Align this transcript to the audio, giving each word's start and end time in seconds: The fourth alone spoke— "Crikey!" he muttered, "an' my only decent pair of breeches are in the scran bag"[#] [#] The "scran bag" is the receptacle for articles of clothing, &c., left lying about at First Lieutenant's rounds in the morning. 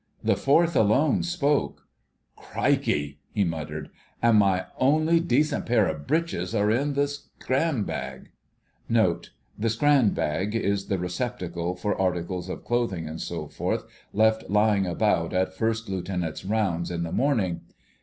The 0.23 0.35
fourth 0.35 0.75
alone 0.75 1.21
spoke— 1.21 1.87
"Crikey!" 2.35 3.19
he 3.33 3.43
muttered, 3.43 3.91
"an' 4.19 4.37
my 4.37 4.65
only 4.79 5.19
decent 5.19 5.67
pair 5.67 5.85
of 5.87 6.07
breeches 6.07 6.55
are 6.55 6.71
in 6.71 6.95
the 6.95 7.07
scran 7.07 7.83
bag"[#] 7.83 8.31
[#] 8.89 8.89
The 8.89 9.69
"scran 9.69 10.09
bag" 10.09 10.55
is 10.55 10.87
the 10.87 10.97
receptacle 10.97 11.75
for 11.75 11.95
articles 12.01 12.49
of 12.49 12.65
clothing, 12.65 13.15
&c., 13.19 13.41
left 14.11 14.49
lying 14.49 14.87
about 14.87 15.33
at 15.33 15.53
First 15.53 15.87
Lieutenant's 15.87 16.43
rounds 16.43 16.89
in 16.89 17.03
the 17.03 17.11
morning. 17.11 17.61